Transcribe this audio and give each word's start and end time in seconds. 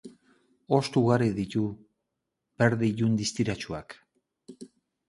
Hosto 0.77 1.03
ugari 1.03 1.27
ditu, 1.41 1.63
berde 2.63 2.89
ilun 2.95 3.21
distiratsuak. 3.23 3.99